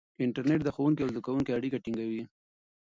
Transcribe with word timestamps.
انټرنیټ 0.23 0.61
د 0.63 0.69
ښوونکي 0.75 1.01
او 1.03 1.11
زده 1.13 1.21
کوونکي 1.25 1.51
اړیکه 1.53 1.77
ټینګوي. 1.83 2.23